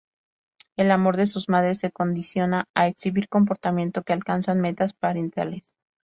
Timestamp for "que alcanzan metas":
4.03-4.93